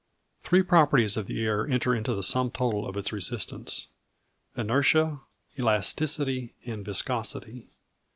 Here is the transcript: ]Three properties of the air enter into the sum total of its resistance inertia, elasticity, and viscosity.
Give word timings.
]Three 0.41 0.63
properties 0.63 1.15
of 1.15 1.27
the 1.27 1.45
air 1.45 1.67
enter 1.67 1.93
into 1.93 2.15
the 2.15 2.23
sum 2.23 2.49
total 2.49 2.87
of 2.87 2.97
its 2.97 3.13
resistance 3.13 3.85
inertia, 4.57 5.21
elasticity, 5.59 6.55
and 6.65 6.83
viscosity. 6.83 7.67